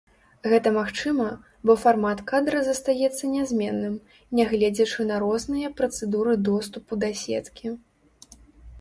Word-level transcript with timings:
Гэта 0.51 0.69
магчыма, 0.77 1.27
бо 1.69 1.75
фармат 1.83 2.23
кадра 2.31 2.63
застаецца 2.69 3.31
нязменным, 3.35 4.01
нягледзячы 4.41 5.01
на 5.13 5.23
розныя 5.27 5.67
працэдуры 5.81 6.33
доступу 6.53 6.93
да 7.05 7.09
сеткі. 7.25 7.67